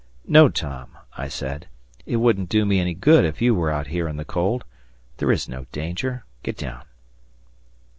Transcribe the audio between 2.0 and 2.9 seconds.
"it wouldn't do me